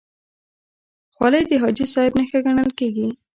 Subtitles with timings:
[1.15, 3.07] خولۍ د حاجي صاحب نښه ګڼل کېږي.